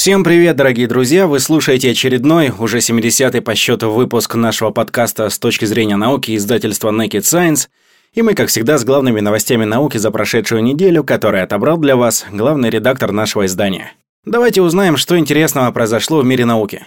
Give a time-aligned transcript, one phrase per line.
[0.00, 1.26] Всем привет, дорогие друзья!
[1.26, 6.90] Вы слушаете очередной, уже 70-й по счету выпуск нашего подкаста с точки зрения науки издательства
[6.90, 7.68] Naked Science.
[8.14, 12.24] И мы, как всегда, с главными новостями науки за прошедшую неделю, которые отобрал для вас
[12.32, 13.92] главный редактор нашего издания.
[14.24, 16.86] Давайте узнаем, что интересного произошло в мире науки.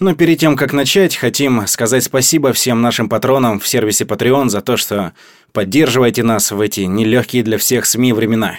[0.00, 4.62] Но перед тем, как начать, хотим сказать спасибо всем нашим патронам в сервисе Patreon за
[4.62, 5.12] то, что
[5.52, 8.58] поддерживаете нас в эти нелегкие для всех СМИ времена.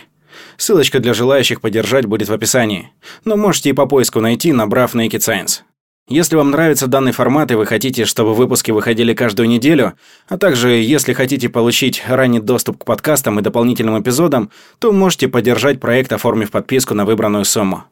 [0.59, 2.91] Ссылочка для желающих поддержать будет в описании.
[3.23, 5.61] Но можете и по поиску найти, набрав Naked Science.
[6.09, 9.93] Если вам нравится данный формат и вы хотите, чтобы выпуски выходили каждую неделю,
[10.27, 15.79] а также если хотите получить ранний доступ к подкастам и дополнительным эпизодам, то можете поддержать
[15.79, 17.85] проект, оформив подписку на выбранную сумму.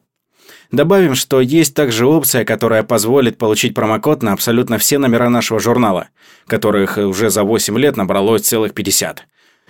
[0.70, 6.08] Добавим, что есть также опция, которая позволит получить промокод на абсолютно все номера нашего журнала,
[6.46, 9.26] которых уже за 8 лет набралось целых 50.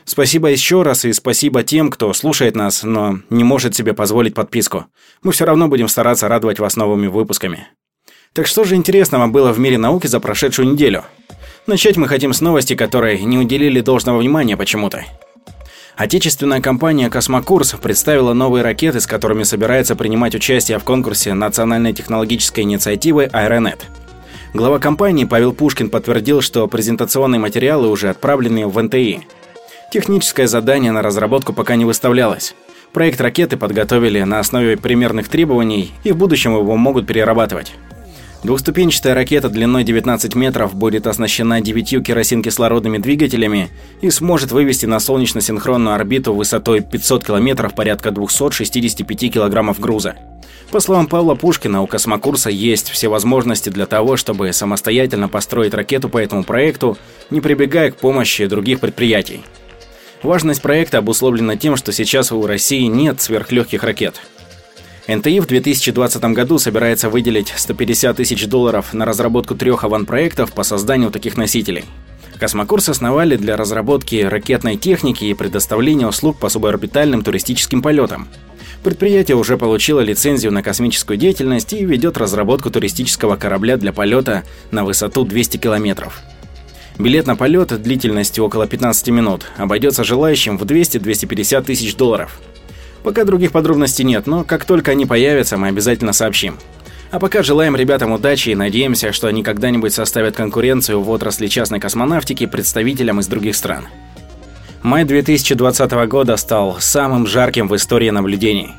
[0.08, 4.86] Спасибо еще раз и спасибо тем, кто слушает нас, но не может себе позволить подписку.
[5.22, 7.68] Мы все равно будем стараться радовать вас новыми выпусками.
[8.32, 11.04] Так что же интересного было в мире науки за прошедшую неделю?
[11.66, 15.04] Начать мы хотим с новости, которой не уделили должного внимания почему-то.
[15.94, 22.64] Отечественная компания «Космокурс» представила новые ракеты, с которыми собирается принимать участие в конкурсе национальной технологической
[22.64, 23.84] инициативы «Аэронет».
[24.54, 29.26] Глава компании Павел Пушкин подтвердил, что презентационные материалы уже отправлены в НТИ–
[29.90, 32.54] Техническое задание на разработку пока не выставлялось.
[32.92, 37.72] Проект ракеты подготовили на основе примерных требований, и в будущем его могут перерабатывать.
[38.44, 43.70] Двухступенчатая ракета длиной 19 метров будет оснащена девятью керосин-кислородными двигателями
[44.02, 50.16] и сможет вывести на солнечно-синхронную орбиту высотой 500 километров порядка 265 килограммов груза.
[50.70, 56.10] По словам Павла Пушкина, у космокурса есть все возможности для того, чтобы самостоятельно построить ракету
[56.10, 56.98] по этому проекту,
[57.30, 59.42] не прибегая к помощи других предприятий.
[60.22, 64.20] Важность проекта обусловлена тем, что сейчас у России нет сверхлегких ракет.
[65.06, 71.10] НТИ в 2020 году собирается выделить 150 тысяч долларов на разработку трех аванпроектов по созданию
[71.10, 71.84] таких носителей.
[72.38, 78.28] Космокурс основали для разработки ракетной техники и предоставления услуг по суборбитальным туристическим полетам.
[78.84, 84.84] Предприятие уже получило лицензию на космическую деятельность и ведет разработку туристического корабля для полета на
[84.84, 86.20] высоту 200 километров.
[86.98, 92.40] Билет на полет длительностью около 15 минут обойдется желающим в 200-250 тысяч долларов.
[93.04, 96.58] Пока других подробностей нет, но как только они появятся, мы обязательно сообщим.
[97.12, 101.78] А пока желаем ребятам удачи и надеемся, что они когда-нибудь составят конкуренцию в отрасли частной
[101.78, 103.86] космонавтики представителям из других стран.
[104.82, 108.70] Май 2020 года стал самым жарким в истории наблюдений.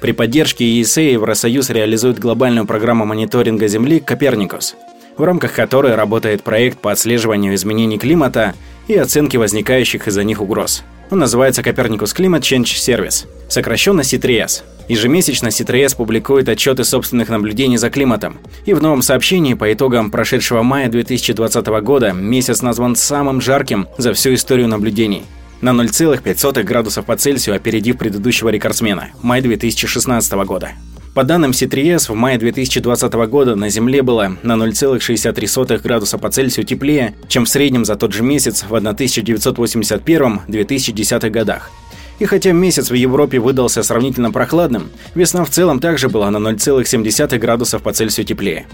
[0.00, 4.74] При поддержке ЕСА Евросоюз реализует глобальную программу мониторинга Земли «Коперникус»,
[5.18, 8.54] в рамках которой работает проект по отслеживанию изменений климата
[8.86, 10.84] и оценке возникающих из-за них угроз.
[11.10, 14.62] Он называется Copernicus Climate Change Service, сокращенно C3S.
[14.88, 18.38] Ежемесячно C3S публикует отчеты собственных наблюдений за климатом.
[18.64, 24.14] И в новом сообщении по итогам прошедшего мая 2020 года месяц назван самым жарким за
[24.14, 25.24] всю историю наблюдений
[25.60, 30.72] на 0,5 градусов по Цельсию, опередив предыдущего рекордсмена– май 2016 года.
[31.14, 36.66] По данным C3S, в мае 2020 года на Земле было на 0,63 градуса по Цельсию
[36.66, 41.70] теплее, чем в среднем за тот же месяц в 1981-2010 годах.
[42.18, 47.38] И хотя месяц в Европе выдался сравнительно прохладным, весна в целом также была на 0,7
[47.38, 48.66] градусов по Цельсию теплее.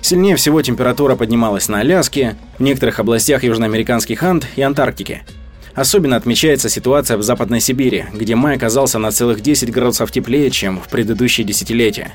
[0.00, 5.24] Сильнее всего температура поднималась на Аляске, в некоторых областях южноамериканских Анд и Антарктике–
[5.74, 10.80] Особенно отмечается ситуация в Западной Сибири, где май оказался на целых 10 градусов теплее, чем
[10.80, 12.12] в предыдущие десятилетия.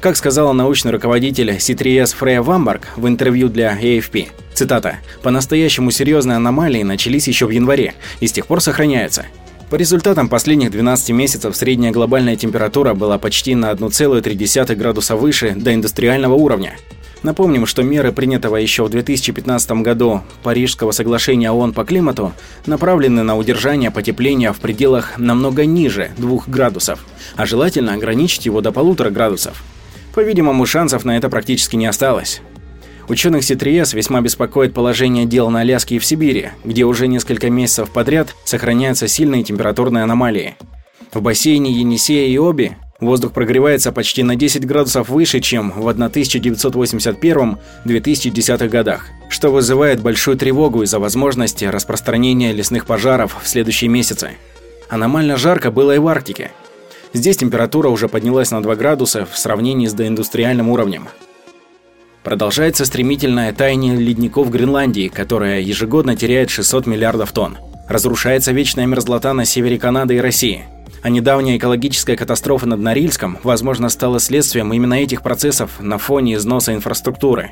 [0.00, 6.82] Как сказала научный руководитель C3S Фрея Вамбарг в интервью для AFP, цитата, «По-настоящему серьезные аномалии
[6.82, 9.26] начались еще в январе и с тех пор сохраняются.
[9.70, 15.72] По результатам последних 12 месяцев средняя глобальная температура была почти на 1,3 градуса выше до
[15.72, 16.74] индустриального уровня,
[17.22, 22.32] Напомним, что меры принятого еще в 2015 году Парижского соглашения ООН по климату
[22.66, 27.04] направлены на удержание потепления в пределах намного ниже 2 градусов,
[27.36, 29.62] а желательно ограничить его до полутора градусов.
[30.14, 32.42] По-видимому, шансов на это практически не осталось.
[33.08, 37.90] Ученых C3S весьма беспокоит положение дел на Аляске и в Сибири, где уже несколько месяцев
[37.90, 40.56] подряд сохраняются сильные температурные аномалии.
[41.12, 48.68] В бассейне Енисея и Оби Воздух прогревается почти на 10 градусов выше, чем в 1981-2010
[48.68, 54.34] годах, что вызывает большую тревогу из-за возможности распространения лесных пожаров в следующие месяцы.
[54.88, 56.52] Аномально жарко было и в Арктике.
[57.12, 61.08] Здесь температура уже поднялась на 2 градуса в сравнении с доиндустриальным уровнем.
[62.22, 67.58] Продолжается стремительное таяние ледников Гренландии, которое ежегодно теряет 600 миллиардов тонн.
[67.92, 70.64] Разрушается вечная мерзлота на севере Канады и России.
[71.02, 76.74] А недавняя экологическая катастрофа над Норильском, возможно, стала следствием именно этих процессов на фоне износа
[76.74, 77.50] инфраструктуры.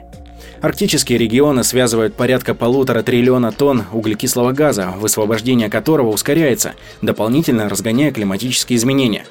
[0.63, 8.77] Арктические регионы связывают порядка полутора триллиона тонн углекислого газа, высвобождение которого ускоряется, дополнительно разгоняя климатические
[8.77, 9.25] изменения.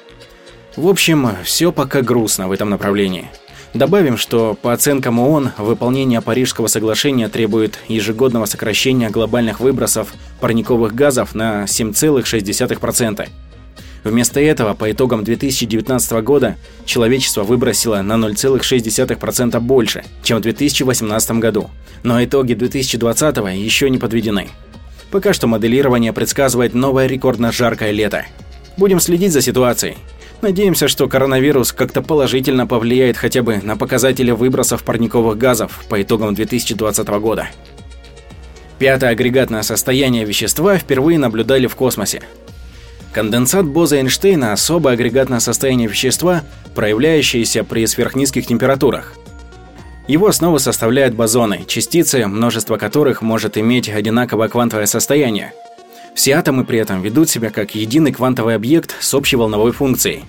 [0.76, 3.30] В общем, все пока грустно в этом направлении.
[3.72, 11.36] Добавим, что по оценкам ООН, выполнение Парижского соглашения требует ежегодного сокращения глобальных выбросов парниковых газов
[11.36, 13.28] на 7,6%.
[14.02, 21.70] Вместо этого, по итогам 2019 года, человечество выбросило на 0,6% больше, чем в 2018 году.
[22.02, 24.48] Но итоги 2020 еще не подведены.
[25.12, 28.24] Пока что моделирование предсказывает новое рекордно жаркое лето.
[28.76, 29.96] Будем следить за ситуацией.
[30.42, 36.34] Надеемся, что коронавирус как-то положительно повлияет хотя бы на показатели выбросов парниковых газов по итогам
[36.34, 37.50] 2020 года.
[38.78, 42.22] Пятое агрегатное состояние вещества впервые наблюдали в космосе.
[43.12, 46.42] Конденсат Боза-Эйнштейна– особое агрегатное состояние вещества,
[46.74, 49.14] проявляющееся при сверхнизких температурах.
[50.08, 55.52] Его основу составляют бозоны, частицы, множество которых может иметь одинаковое квантовое состояние–
[56.14, 60.24] все атомы при этом ведут себя как единый квантовый объект с общей волновой функцией.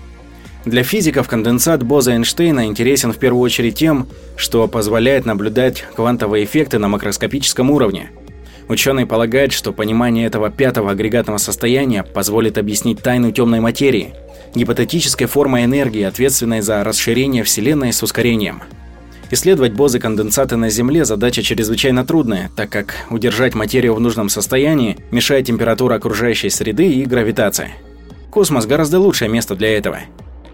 [0.66, 6.88] Для физиков конденсат Боза-Эйнштейна интересен в первую очередь тем, что позволяет наблюдать квантовые эффекты на
[6.88, 8.12] макроскопическом уровне.
[8.68, 14.14] Ученые полагают, что понимание этого пятого агрегатного состояния позволит объяснить тайну темной материи,
[14.54, 18.62] гипотетической формы энергии, ответственной за расширение Вселенной с ускорением–
[19.34, 25.46] Исследовать бозы-конденсаты на Земле задача чрезвычайно трудная, так как удержать материю в нужном состоянии мешает
[25.46, 27.72] температура окружающей среды и гравитация.
[28.30, 30.00] Космос гораздо лучшее место для этого.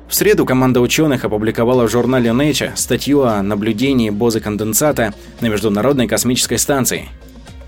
[0.07, 6.59] В среду команда ученых опубликовала в журнале Nature статью о наблюдении бозы-конденсата на Международной космической
[6.59, 7.09] станции.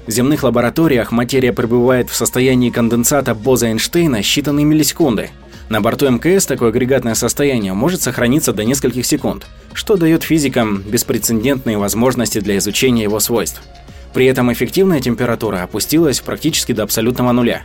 [0.05, 5.31] В земных лабораториях материя пребывает в состоянии конденсата Боза-Эйнштейна считанные миллисекунды–
[5.69, 11.77] на борту МКС такое агрегатное состояние может сохраниться до нескольких секунд, что дает физикам беспрецедентные
[11.77, 13.61] возможности для изучения его свойств.
[14.13, 17.61] При этом эффективная температура опустилась практически до абсолютного нуля.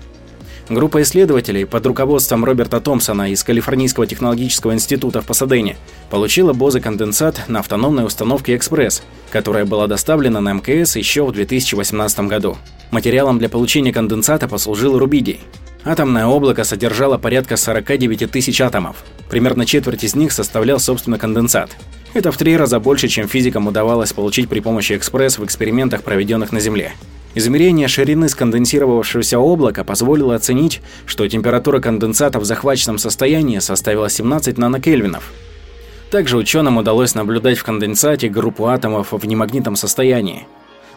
[0.68, 5.76] Группа исследователей под руководством Роберта Томпсона из Калифорнийского технологического института в Пасадене
[6.10, 12.56] получила Боза-конденсат на автономной установке «Экспресс», которая была доставлена на МКС еще в 2018 году.
[12.90, 15.40] Материалом для получения конденсата послужил рубидий.
[15.84, 19.04] Атомное облако содержало порядка 49 тысяч атомов.
[19.28, 21.76] Примерно четверть из них составлял, собственно, конденсат.
[22.14, 26.52] Это в три раза больше, чем физикам удавалось получить при помощи экспресс в экспериментах, проведенных
[26.52, 26.92] на Земле.
[27.34, 35.32] Измерение ширины сконденсировавшегося облака позволило оценить, что температура конденсата в захваченном состоянии составила 17 нанокельвинов.
[36.10, 40.46] Также ученым удалось наблюдать в конденсате группу атомов в немагнитном состоянии.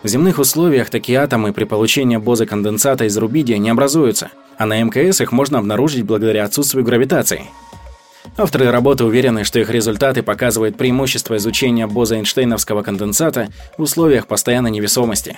[0.04, 4.82] В земных условиях такие атомы при получении бозы конденсата из рубидия не образуются, а на
[4.82, 7.44] МКС их можно обнаружить благодаря отсутствию гравитации.
[8.38, 15.38] Авторы работы уверены, что их результаты показывают преимущество изучения боза-эйнштейновского конденсата в условиях постоянной невесомости.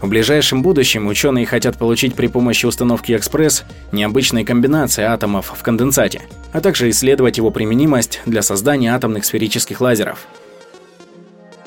[0.00, 6.22] В ближайшем будущем ученые хотят получить при помощи установки «Экспресс» необычные комбинации атомов в конденсате,
[6.52, 10.26] а также исследовать его применимость для создания атомных сферических лазеров.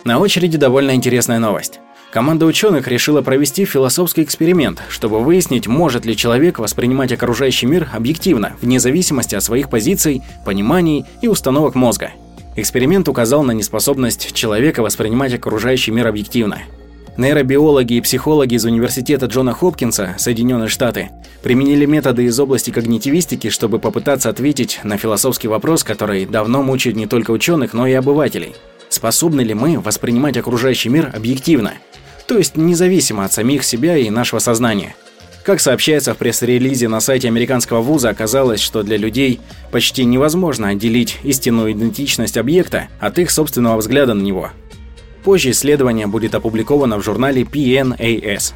[0.04, 1.80] На очереди довольно интересная новость.
[2.18, 8.54] Команда ученых решила провести философский эксперимент, чтобы выяснить, может ли человек воспринимать окружающий мир объективно,
[8.60, 12.10] вне зависимости от своих позиций, пониманий и установок мозга.
[12.56, 16.58] Эксперимент указал на неспособность человека воспринимать окружающий мир объективно.
[17.18, 21.12] Нейробиологи и психологи из Университета Джона Хопкинса, Соединенные Штаты,
[21.44, 27.06] применили методы из области когнитивистики, чтобы попытаться ответить на философский вопрос, который давно мучает не
[27.06, 28.56] только ученых, но и обывателей.
[28.90, 31.74] Способны ли мы воспринимать окружающий мир объективно?
[32.28, 34.96] То есть независимо от самих себя и нашего сознания.
[35.44, 39.40] Как сообщается в пресс-релизе на сайте американского вуза, оказалось, что для людей
[39.72, 44.52] почти невозможно отделить истинную идентичность объекта от их собственного взгляда на него.
[45.24, 48.54] Позже исследование будет опубликовано в журнале PNAS.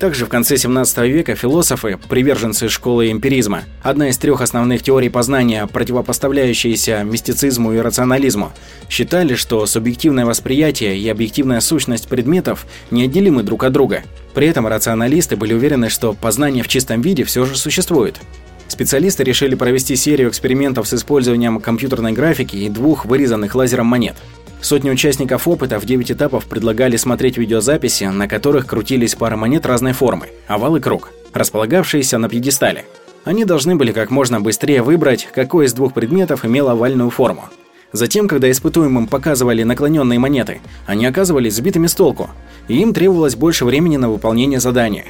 [0.00, 5.66] Также в конце 17 века философы, приверженцы школы эмпиризма, одна из трех основных теорий познания,
[5.66, 8.50] противопоставляющиеся мистицизму и рационализму,
[8.88, 14.02] считали, что субъективное восприятие и объективная сущность предметов неотделимы друг от друга.
[14.32, 18.22] При этом рационалисты были уверены, что познание в чистом виде все же существует.
[18.68, 24.16] Специалисты решили провести серию экспериментов с использованием компьютерной графики и двух вырезанных лазером монет.
[24.60, 29.92] Сотни участников опыта в 9 этапов предлагали смотреть видеозаписи, на которых крутились пары монет разной
[29.92, 32.84] формы– овал и круг, располагавшиеся на пьедестале.
[33.24, 37.44] Они должны были как можно быстрее выбрать, какой из двух предметов имел овальную форму.
[37.92, 42.30] Затем, когда испытуемым показывали наклоненные монеты, они оказывались сбитыми с толку,
[42.68, 45.06] и им требовалось больше времени на выполнение задания.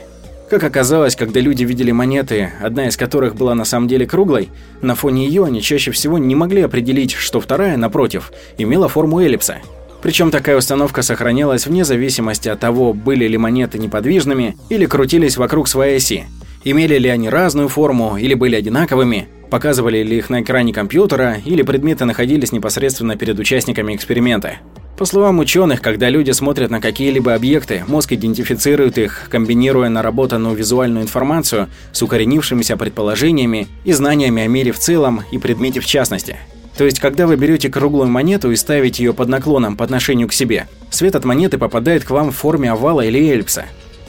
[0.50, 4.48] Как оказалось, когда люди видели монеты, одна из которых была на самом деле круглой,
[4.82, 9.58] на фоне ее они чаще всего не могли определить, что вторая, напротив, имела форму эллипса.
[10.02, 15.68] Причем такая установка сохранялась вне зависимости от того, были ли монеты неподвижными или крутились вокруг
[15.68, 16.24] своей оси.
[16.64, 21.62] Имели ли они разную форму или были одинаковыми, показывали ли их на экране компьютера или
[21.62, 24.56] предметы находились непосредственно перед участниками эксперимента.
[25.00, 31.04] По словам ученых, когда люди смотрят на какие-либо объекты, мозг идентифицирует их, комбинируя наработанную визуальную
[31.04, 36.36] информацию с укоренившимися предположениями и знаниями о мире в целом и предмете в частности.
[36.76, 40.34] То есть, когда вы берете круглую монету и ставите ее под наклоном по отношению к
[40.34, 43.64] себе, свет от монеты попадает к вам в форме овала или эллипса.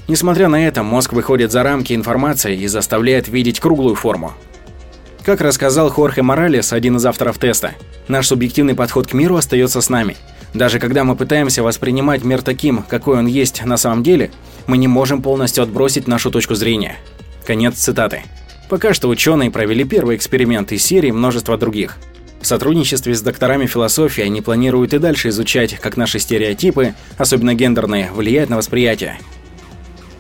[0.10, 4.34] Несмотря на это, мозг выходит за рамки информации и заставляет видеть круглую форму.
[5.24, 7.76] Как рассказал Хорхе Моралес, один из авторов теста,
[8.10, 10.18] наш субъективный подход к миру остается с нами–
[10.54, 14.32] даже когда мы пытаемся воспринимать мир таким, какой он есть на самом деле,
[14.68, 16.98] мы не можем полностью отбросить нашу точку зрения.
[17.46, 18.24] Конец цитаты.
[18.70, 21.98] Пока что ученые провели первый эксперимент из серии множества других.
[22.42, 28.12] В сотрудничестве с докторами философии они планируют и дальше изучать, как наши стереотипы, особенно гендерные,
[28.12, 29.20] влияют на восприятие.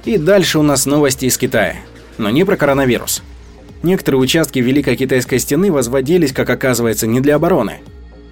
[0.06, 1.78] И дальше у нас новости из Китая.
[2.18, 3.24] Но не про коронавирус.
[3.84, 7.80] Некоторые участки Великой Китайской стены возводились, как оказывается, не для обороны–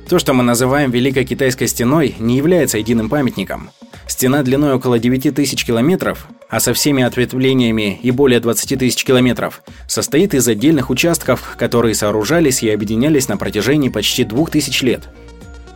[0.09, 3.69] то, что мы называем Великой Китайской стеной, не является единым памятником.
[4.07, 9.61] Стена длиной около 9 тысяч километров, а со всеми ответвлениями и более 20 тысяч километров,
[9.87, 15.07] состоит из отдельных участков, которые сооружались и объединялись на протяжении почти двух тысяч лет.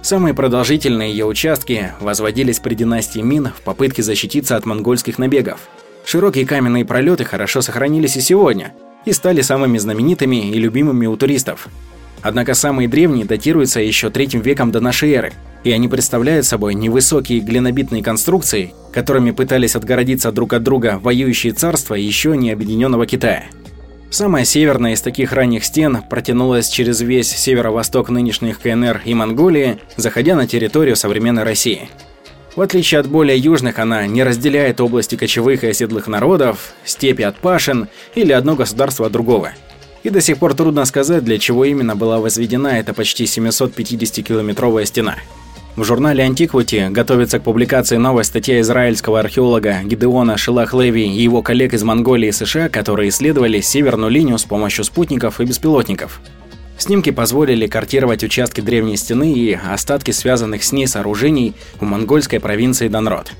[0.02, 5.60] Самые продолжительные ее участки возводились при династии Мин в попытке защититься от монгольских набегов.
[6.06, 8.74] Широкие каменные пролеты хорошо сохранились и сегодня,
[9.06, 11.70] и стали самыми знаменитыми и любимыми у туристов.
[12.24, 15.34] Однако самые древние датируются еще третьим веком до нашей эры,
[15.66, 21.96] и они представляют собой невысокие глинобитные конструкции, которыми пытались отгородиться друг от друга воюющие царства
[21.96, 23.44] еще не объединенного Китая.
[24.10, 30.36] Самая северная из таких ранних стен протянулась через весь северо-восток нынешних КНР и Монголии, заходя
[30.36, 31.90] на территорию современной России.
[32.56, 37.38] В отличие от более южных, она не разделяет области кочевых и оседлых народов, степи от
[37.38, 39.52] пашин или одно государство от другого–
[40.04, 45.16] и до сих пор трудно сказать, для чего именно была возведена эта почти 750-километровая стена.
[45.76, 51.74] В журнале Antiquity готовится к публикации новая статья израильского археолога Гидеона Шилах-Леви и его коллег
[51.74, 56.22] из Монголии и США, которые исследовали северную линию с помощью спутников и беспилотников.
[56.78, 62.88] Снимки позволили картировать участки древней стены и остатки связанных с ней сооружений в монгольской провинции
[62.88, 63.32] Данрод.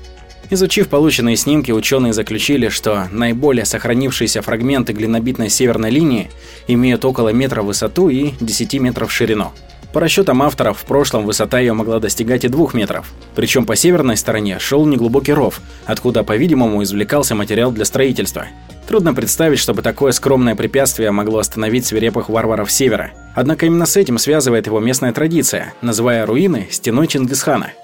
[0.50, 6.30] Изучив полученные снимки, ученые заключили, что наиболее сохранившиеся фрагменты глинобитной северной линии
[6.68, 9.52] имеют около метра в высоту и 10 метров в ширину.
[9.94, 13.12] По расчетам авторов, в прошлом высота ее могла достигать и двух метров.
[13.36, 18.46] Причем по северной стороне шел неглубокий ров, откуда, по-видимому, извлекался материал для строительства.
[18.88, 23.12] Трудно представить, чтобы такое скромное препятствие могло остановить свирепых варваров севера.
[23.36, 27.72] Однако именно с этим связывает его местная традиция, называя руины стеной Чингисхана–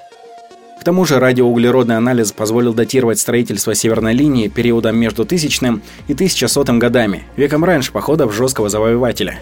[0.80, 6.78] к тому же радиоуглеродный анализ позволил датировать строительство северной линии периодом между 1000 и 1100
[6.78, 9.40] годами, веком раньше походов жесткого завоевателя.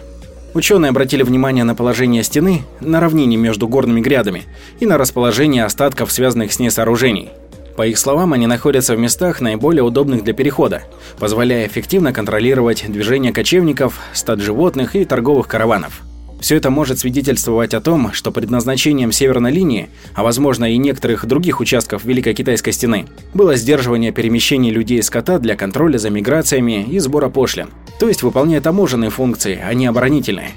[0.55, 4.47] Ученые обратили внимание на положение стены на равнине между горными грядами
[4.81, 7.29] и на расположение остатков связанных с ней сооружений.
[7.77, 10.83] По их словам, они находятся в местах наиболее удобных для перехода,
[11.21, 16.03] позволяя эффективно контролировать движение кочевников, стад животных и торговых караванов.
[16.41, 21.61] Все это может свидетельствовать о том, что предназначением Северной линии, а возможно и некоторых других
[21.61, 26.99] участков Великой Китайской стены, было сдерживание перемещений людей и скота для контроля за миграциями и
[27.01, 30.53] сбора пошлин, то есть выполняя таможенные функции, а не оборонительные.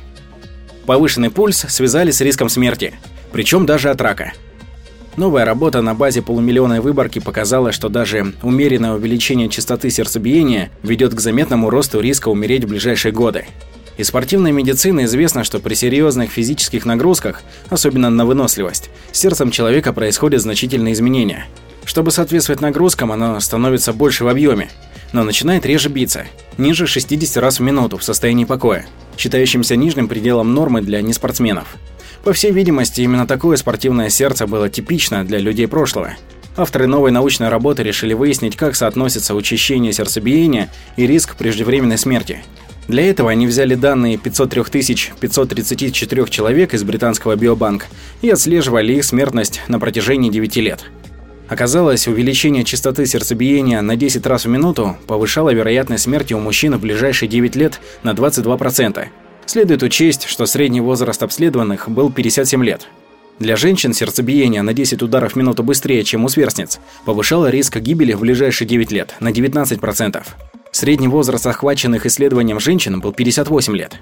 [0.86, 2.94] Повышенный пульс связали с риском смерти,
[3.32, 4.34] причем даже от рака.
[5.18, 11.20] Новая работа на базе полумиллионной выборки показала, что даже умеренное увеличение частоты сердцебиения ведет к
[11.20, 13.46] заметному росту риска умереть в ближайшие годы.
[14.02, 19.94] Из спортивной медицины известно, что при серьезных физических нагрузках, особенно на выносливость, с сердцем человека
[19.94, 21.46] происходят значительные изменения.
[21.86, 24.72] Чтобы соответствовать нагрузкам, оно становится больше в объеме,
[25.14, 26.26] но начинает реже биться,
[26.58, 28.88] ниже 60 раз в минуту в состоянии покоя,
[29.20, 31.68] считающимся нижним пределом нормы для неспортсменов.
[32.24, 36.14] По всей видимости, именно такое спортивное сердце было типично для людей прошлого.
[36.58, 42.44] Авторы новой научной работы решили выяснить, как соотносится учащение сердцебиения и риск преждевременной смерти–
[42.88, 47.86] для этого они взяли данные 503 534 человек из британского биобанка
[48.22, 50.84] и отслеживали их смертность на протяжении 9 лет.
[51.48, 56.80] Оказалось, увеличение частоты сердцебиения на 10 раз в минуту повышало вероятность смерти у мужчин в
[56.80, 59.06] ближайшие 9 лет на 22%.
[59.46, 62.88] Следует учесть, что средний возраст обследованных был 57 лет.
[63.40, 68.14] Для женщин сердцебиение на 10 ударов в минуту быстрее, чем у сверстниц, повышало риск гибели
[68.14, 70.24] в ближайшие 9 лет на 19%.
[70.72, 73.98] Средний возраст охваченных исследованием женщин был 58 лет.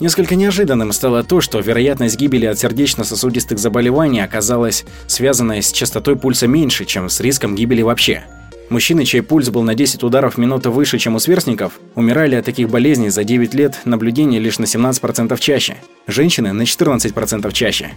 [0.00, 6.46] Несколько неожиданным стало то, что вероятность гибели от сердечно-сосудистых заболеваний оказалась связанной с частотой пульса
[6.46, 8.24] меньше, чем с риском гибели вообще.
[8.70, 12.46] Мужчины, чей пульс был на 10 ударов в минуту выше, чем у сверстников, умирали от
[12.46, 15.76] таких болезней за 9 лет наблюдения лишь на 17% чаще.
[16.06, 17.90] Женщины– на 14% чаще.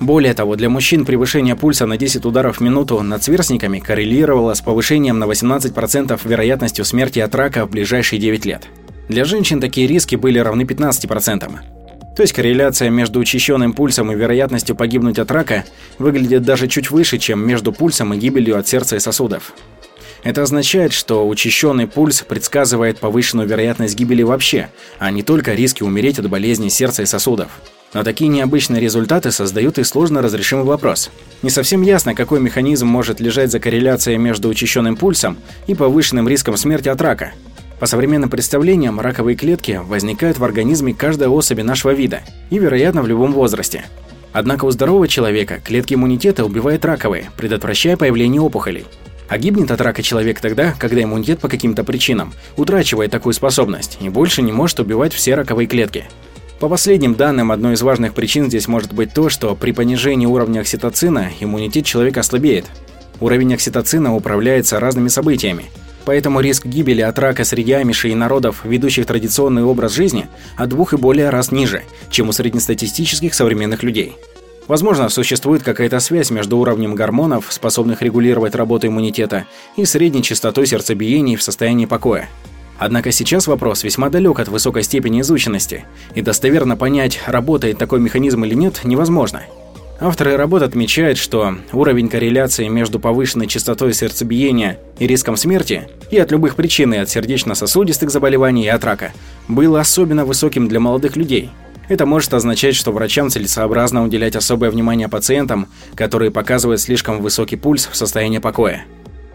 [0.00, 4.62] Более того, для мужчин превышение пульса на 10 ударов в минуту над сверстниками коррелировало с
[4.62, 8.62] повышением на 18% вероятностью смерти от рака в ближайшие 9 лет.
[9.10, 11.50] Для женщин такие риски были равны 15%.
[12.16, 15.64] То есть корреляция между учащенным пульсом и вероятностью погибнуть от рака
[15.98, 19.52] выглядит даже чуть выше, чем между пульсом и гибелью от сердца и сосудов.
[20.22, 26.18] Это означает, что учащенный пульс предсказывает повышенную вероятность гибели вообще, а не только риски умереть
[26.18, 27.48] от болезни сердца и сосудов.
[27.92, 31.10] Но такие необычные результаты создают и сложно разрешимый вопрос.
[31.42, 36.56] Не совсем ясно, какой механизм может лежать за корреляцией между учащенным пульсом и повышенным риском
[36.56, 37.32] смерти от рака.
[37.80, 43.08] По современным представлениям, раковые клетки возникают в организме каждой особи нашего вида и, вероятно, в
[43.08, 43.84] любом возрасте.
[44.32, 48.84] Однако у здорового человека клетки иммунитета убивают раковые, предотвращая появление опухолей.
[49.30, 54.08] А гибнет от рака человек тогда, когда иммунитет по каким-то причинам утрачивает такую способность и
[54.08, 56.06] больше не может убивать все раковые клетки.
[56.58, 60.60] По последним данным, одной из важных причин здесь может быть то, что при понижении уровня
[60.60, 62.66] окситоцина иммунитет человека ослабеет.
[63.20, 65.66] Уровень окситоцина управляется разными событиями,
[66.06, 70.94] Поэтому риск гибели от рака среди амишей и народов, ведущих традиционный образ жизни, от двух
[70.94, 74.16] и более раз ниже, чем у среднестатистических современных людей.
[74.70, 81.34] Возможно, существует какая-то связь между уровнем гормонов, способных регулировать работу иммунитета, и средней частотой сердцебиений
[81.34, 82.28] в состоянии покоя.
[82.78, 88.44] Однако сейчас вопрос весьма далек от высокой степени изученности, и достоверно понять, работает такой механизм
[88.44, 89.42] или нет, невозможно–
[90.02, 96.30] Авторы работы отмечают, что уровень корреляции между повышенной частотой сердцебиения и риском смерти и от
[96.30, 99.12] любых причин и от сердечно-сосудистых заболеваний и от рака
[99.46, 101.50] был особенно высоким для молодых людей.
[101.90, 107.88] Это может означать, что врачам целесообразно уделять особое внимание пациентам, которые показывают слишком высокий пульс
[107.90, 108.84] в состоянии покоя.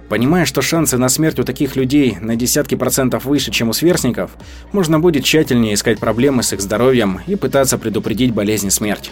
[0.07, 4.31] Понимая, что шансы на смерть у таких людей на десятки процентов выше, чем у сверстников,
[4.71, 9.11] можно будет тщательнее искать проблемы с их здоровьем и пытаться предупредить болезнь и смерть.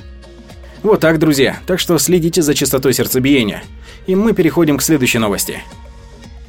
[0.81, 1.57] Вот так, друзья.
[1.65, 3.61] Так что следите за частотой сердцебиения.
[4.07, 5.59] И мы переходим к следующей новости.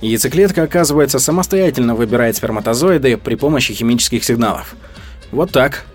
[0.01, 4.77] Яйцеклетка, оказывается, самостоятельно выбирает сперматозоиды при помощи химических сигналов.
[5.33, 5.87] Вот так.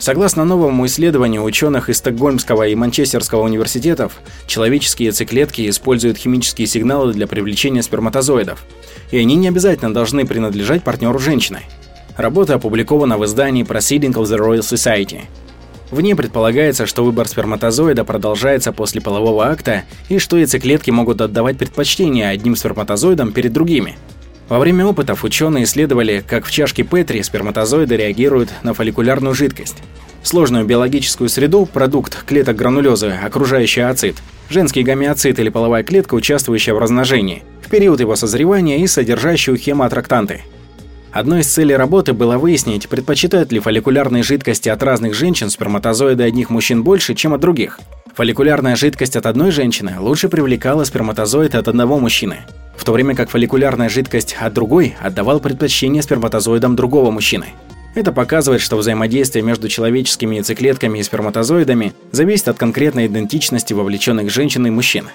[0.00, 7.26] Согласно новому исследованию ученых из Стокгольмского и Манчестерского университетов, человеческие яйцеклетки используют химические сигналы для
[7.26, 8.64] привлечения сперматозоидов.
[9.10, 11.60] И они не обязательно должны принадлежать партнеру женщины.
[12.16, 15.20] Работа опубликована в издании Proceeding of the Royal Society–
[15.90, 21.58] в ней предполагается, что выбор сперматозоида продолжается после полового акта и что яйцеклетки могут отдавать
[21.58, 23.98] предпочтение одним сперматозоидам перед другими.
[24.50, 29.76] Во время опытов ученые исследовали, как в чашке Петри сперматозоиды реагируют на фолликулярную жидкость.
[30.24, 34.16] Сложную биологическую среду, продукт клеток гранулезы, окружающий ацид,
[34.48, 40.42] женский гамеоцит или половая клетка, участвующая в размножении, в период его созревания и содержащую хемоаттрактанты–
[41.12, 46.50] Одной из целей работы было выяснить, предпочитают ли фолликулярные жидкости от разных женщин сперматозоиды одних
[46.50, 47.80] мужчин больше, чем от других.
[48.14, 52.38] Фолликулярная жидкость от одной женщины лучше привлекала сперматозоиды от одного мужчины,
[52.76, 57.46] в то время как фолликулярная жидкость от другой отдавала предпочтение сперматозоидам другого мужчины.
[57.96, 64.64] Это показывает, что взаимодействие между человеческими яйцеклетками и сперматозоидами зависит от конкретной идентичности вовлеченных женщин
[64.68, 65.08] и мужчин.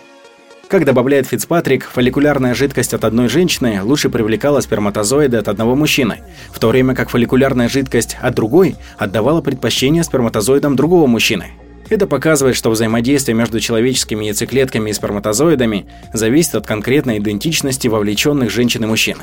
[0.68, 6.60] Как добавляет Фицпатрик, фолликулярная жидкость от одной женщины лучше привлекала сперматозоиды от одного мужчины, в
[6.60, 11.52] то время как фолликулярная жидкость от другой отдавала предпочтение сперматозоидам другого мужчины.
[11.90, 18.86] Это показывает, что взаимодействие между человеческими яйцеклетками и сперматозоидами зависит от конкретной идентичности вовлеченных женщин
[18.86, 19.18] и мужчин.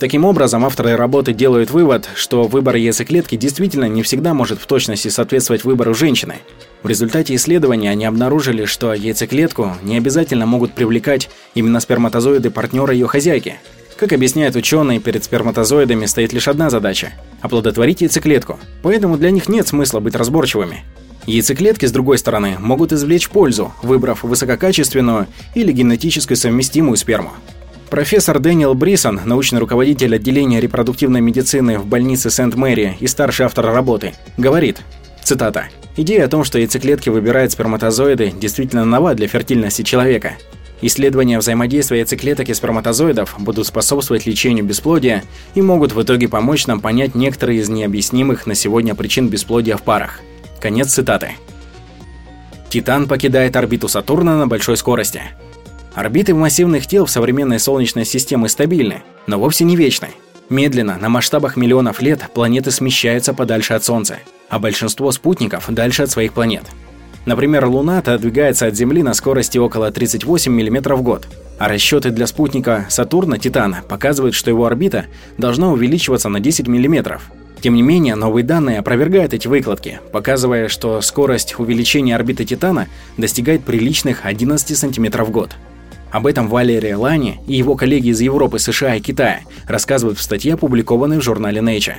[0.00, 5.08] Таким образом, авторы работы делают вывод, что выбор яйцеклетки действительно не всегда может в точности
[5.08, 6.36] соответствовать выбору женщины.
[6.82, 13.08] В результате исследования они обнаружили, что яйцеклетку не обязательно могут привлекать именно сперматозоиды партнера ее
[13.08, 13.56] хозяйки.
[13.98, 18.58] Как объясняют ученые, перед сперматозоидами стоит лишь одна задача– оплодотворить яйцеклетку.
[18.82, 20.82] Поэтому для них нет смысла быть разборчивыми.
[21.26, 27.32] Яйцеклетки, с другой стороны, могут извлечь пользу, выбрав высококачественную или генетически совместимую сперму.
[27.90, 34.14] Профессор Дэниел Брисон, научный руководитель отделения репродуктивной медицины в больнице Сент-Мэри и старший автор работы,
[34.36, 34.80] говорит,
[35.24, 35.64] цитата,
[35.96, 40.34] «Идея о том, что яйцеклетки выбирают сперматозоиды, действительно нова для фертильности человека.
[40.82, 45.24] Исследования взаимодействия яйцеклеток и сперматозоидов будут способствовать лечению бесплодия
[45.56, 49.82] и могут в итоге помочь нам понять некоторые из необъяснимых на сегодня причин бесплодия в
[49.82, 50.20] парах».
[50.60, 51.32] Конец цитаты.
[52.68, 55.22] Титан покидает орбиту Сатурна на большой скорости.
[55.94, 60.08] Орбиты массивных тел в современной Солнечной системе стабильны, но вовсе не вечны.
[60.48, 66.10] Медленно, на масштабах миллионов лет, планеты смещаются подальше от Солнца, а большинство спутников дальше от
[66.10, 66.64] своих планет.
[67.26, 71.26] Например, Луна отодвигается от Земли на скорости около 38 мм в год,
[71.58, 75.06] а расчеты для спутника Сатурна Титана показывают, что его орбита
[75.38, 77.20] должна увеличиваться на 10 мм.
[77.60, 83.64] Тем не менее, новые данные опровергают эти выкладки, показывая, что скорость увеличения орбиты Титана достигает
[83.64, 85.50] приличных 11 см в год.
[86.10, 90.54] Об этом Валерия Лани и его коллеги из Европы, США и Китая рассказывают в статье,
[90.54, 91.94] опубликованной в журнале Nature.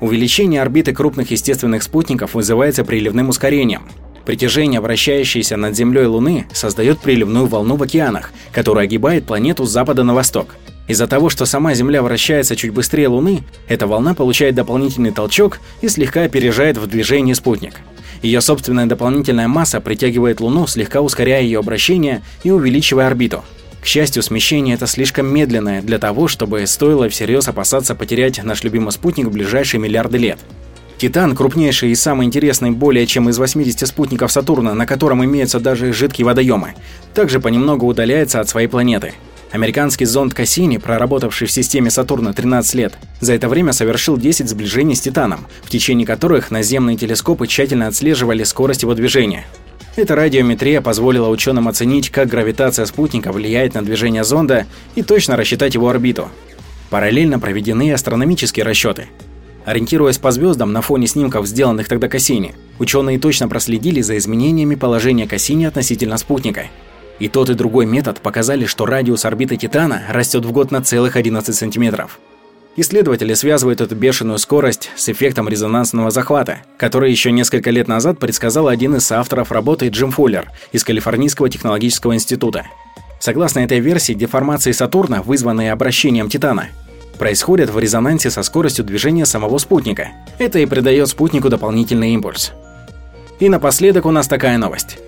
[0.00, 3.82] Увеличение орбиты крупных естественных спутников вызывается приливным ускорением,
[4.24, 10.02] Притяжение, вращающееся над Землей Луны, создает приливную волну в океанах, которая огибает планету с запада
[10.02, 10.56] на восток.
[10.86, 15.88] Из-за того, что сама Земля вращается чуть быстрее Луны, эта волна получает дополнительный толчок и
[15.88, 17.80] слегка опережает в движении спутник.
[18.22, 23.44] Ее собственная дополнительная масса притягивает Луну, слегка ускоряя ее обращение и увеличивая орбиту.
[23.80, 28.92] К счастью, смещение это слишком медленное для того, чтобы стоило всерьез опасаться потерять наш любимый
[28.92, 30.38] спутник в ближайшие миллиарды лет.
[30.96, 35.92] Титан, крупнейший и самый интересный более чем из 80 спутников Сатурна, на котором имеются даже
[35.92, 36.74] жидкие водоемы,
[37.14, 39.12] также понемногу удаляется от своей планеты.
[39.54, 44.96] Американский зонд Кассини, проработавший в системе Сатурна 13 лет, за это время совершил 10 сближений
[44.96, 49.46] с Титаном, в течение которых наземные телескопы тщательно отслеживали скорость его движения.
[49.94, 55.74] Эта радиометрия позволила ученым оценить, как гравитация спутника влияет на движение зонда и точно рассчитать
[55.74, 56.30] его орбиту.
[56.90, 59.06] Параллельно проведены астрономические расчеты.
[59.64, 65.28] Ориентируясь по звездам на фоне снимков, сделанных тогда Кассини, ученые точно проследили за изменениями положения
[65.28, 66.66] Кассини относительно спутника.
[67.18, 71.16] И тот и другой метод показали, что радиус орбиты Титана растет в год на целых
[71.16, 72.18] 11 сантиметров.
[72.76, 78.66] Исследователи связывают эту бешеную скорость с эффектом резонансного захвата, который еще несколько лет назад предсказал
[78.66, 82.66] один из авторов работы Джим Фуллер из Калифорнийского технологического института.
[83.20, 86.66] Согласно этой версии, деформации Сатурна, вызванные обращением Титана,
[87.16, 90.08] происходят в резонансе со скоростью движения самого спутника.
[90.38, 92.52] Это и придает спутнику дополнительный импульс.
[93.38, 94.98] И напоследок у нас такая новость.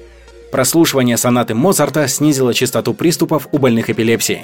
[0.51, 4.43] Прослушивание сонаты Моцарта снизило частоту приступов у больных эпилепсией.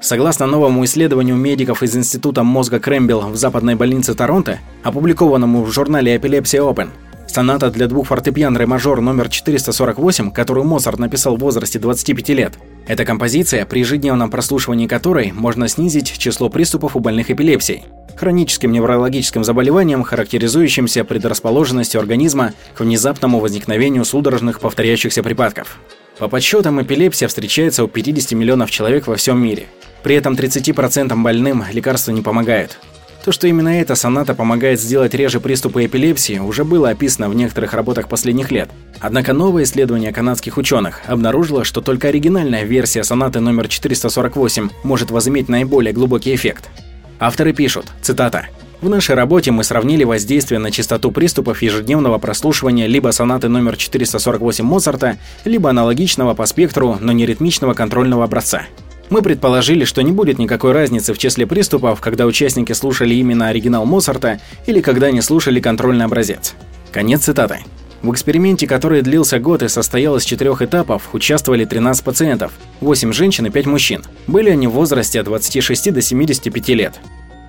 [0.00, 6.14] Согласно новому исследованию медиков из Института мозга Крэмбелл в западной больнице Торонто, опубликованному в журнале
[6.14, 6.90] Epilepsy Open,
[7.28, 12.58] Соната для двух фортепиан ре мажор номер 448, которую Моцарт написал в возрасте 25 лет.
[12.88, 17.84] Эта композиция, при ежедневном прослушивании которой можно снизить число приступов у больных эпилепсией,
[18.16, 25.78] хроническим неврологическим заболеванием, характеризующимся предрасположенностью организма к внезапному возникновению судорожных повторяющихся припадков.
[26.18, 29.66] По подсчетам, эпилепсия встречается у 50 миллионов человек во всем мире.
[30.02, 32.78] При этом 30% больным лекарства не помогают.
[33.24, 37.74] То, что именно эта соната помогает сделать реже приступы эпилепсии, уже было описано в некоторых
[37.74, 38.70] работах последних лет.
[39.00, 45.48] Однако новое исследование канадских ученых обнаружило, что только оригинальная версия сонаты номер 448 может возыметь
[45.48, 46.70] наиболее глубокий эффект.
[47.18, 48.46] Авторы пишут, цитата,
[48.80, 54.64] в нашей работе мы сравнили воздействие на частоту приступов ежедневного прослушивания либо сонаты номер 448
[54.64, 58.62] Моцарта, либо аналогичного по спектру, но не ритмичного контрольного образца.
[59.10, 63.86] Мы предположили, что не будет никакой разницы в числе приступов, когда участники слушали именно оригинал
[63.86, 66.54] Моцарта или когда не слушали контрольный образец.
[66.92, 67.60] Конец цитаты.
[68.02, 73.46] В эксперименте, который длился год и состоял из четырех этапов, участвовали 13 пациентов, 8 женщин
[73.46, 74.04] и 5 мужчин.
[74.26, 77.00] Были они в возрасте от 26 до 75 лет.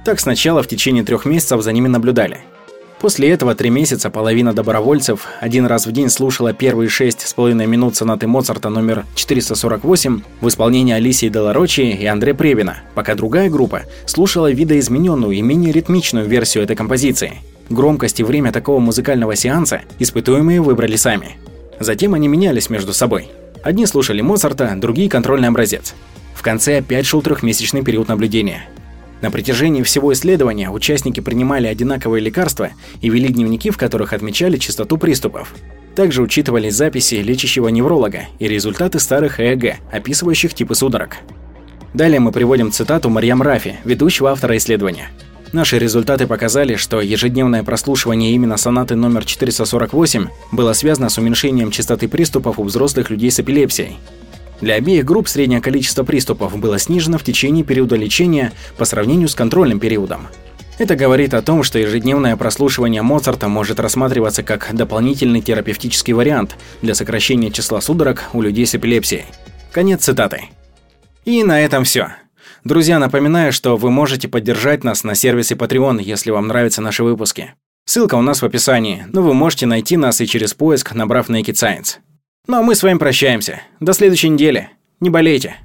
[0.06, 2.40] Так сначала в течение трех месяцев за ними наблюдали.
[3.00, 7.66] После этого три месяца половина добровольцев один раз в день слушала первые шесть с половиной
[7.66, 13.84] минут сонаты Моцарта номер 448 в исполнении Алисии Деларочи и Андре Превина, пока другая группа
[14.06, 17.36] слушала видоизмененную и менее ритмичную версию этой композиции.
[17.70, 21.38] Громкость и время такого музыкального сеанса испытуемые выбрали сами.
[21.80, 23.30] Затем они менялись между собой.
[23.64, 25.94] Одни слушали Моцарта, другие– контрольный образец.
[26.34, 28.68] В конце опять шел трехмесячный период наблюдения–
[29.22, 32.70] на протяжении всего исследования участники принимали одинаковые лекарства
[33.02, 35.54] и вели дневники, в которых отмечали частоту приступов.
[35.96, 41.18] Также учитывались записи лечащего невролога и результаты старых ЭЭГ, описывающих типы судорог.
[41.94, 45.10] Далее мы приводим цитату Марьям Рафи, ведущего автора исследования.
[45.52, 52.08] Наши результаты показали, что ежедневное прослушивание именно сонаты номер 448 было связано с уменьшением частоты
[52.08, 53.98] приступов у взрослых людей с эпилепсией.
[54.62, 59.36] Для обеих групп среднее количество приступов было снижено в течение периода лечения по сравнению с
[59.36, 60.28] контрольным периодом.
[60.78, 66.96] Это говорит о том, что ежедневное прослушивание Моцарта может рассматриваться как дополнительный терапевтический вариант для
[66.96, 69.26] сокращения числа судорог у людей с эпилепсией.
[69.74, 70.44] Конец цитаты.
[71.26, 72.14] И на этом все.
[72.64, 77.56] Друзья, напоминаю, что вы можете поддержать нас на сервисе Patreon, если вам нравятся наши выпуски.
[77.86, 81.56] Ссылка у нас в описании, но вы можете найти нас и через поиск, набрав Naked
[81.56, 81.98] Science.
[82.50, 83.62] Ну а мы с вами прощаемся.
[83.80, 84.72] До следующей недели.
[85.02, 85.58] Не болейте.